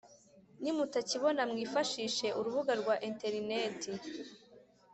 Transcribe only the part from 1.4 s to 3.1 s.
mwifashishe urubuga rwa